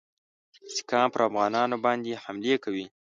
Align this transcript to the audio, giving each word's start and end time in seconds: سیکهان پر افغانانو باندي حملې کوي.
سیکهان 0.73 1.07
پر 1.13 1.21
افغانانو 1.29 1.75
باندي 1.85 2.13
حملې 2.23 2.55
کوي. 2.63 2.85